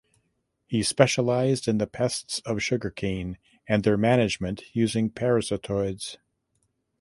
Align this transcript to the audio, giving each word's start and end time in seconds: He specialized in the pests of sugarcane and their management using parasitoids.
He 0.65 0.81
specialized 0.81 1.67
in 1.67 1.77
the 1.77 1.85
pests 1.85 2.39
of 2.43 2.59
sugarcane 2.63 3.37
and 3.67 3.83
their 3.83 3.97
management 3.97 4.63
using 4.73 5.11
parasitoids. 5.11 6.17